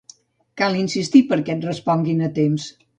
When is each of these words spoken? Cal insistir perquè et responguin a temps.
Cal 0.61 0.77
insistir 0.79 1.23
perquè 1.33 1.57
et 1.59 1.71
responguin 1.71 2.29
a 2.31 2.35
temps. 2.43 2.71